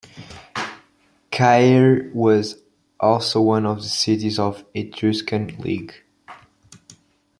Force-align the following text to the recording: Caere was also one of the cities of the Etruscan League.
Caere 1.31 2.09
was 2.11 2.55
also 2.99 3.39
one 3.39 3.67
of 3.67 3.83
the 3.83 3.87
cities 3.87 4.39
of 4.39 4.65
the 4.73 4.79
Etruscan 4.87 5.55
League. 5.59 5.93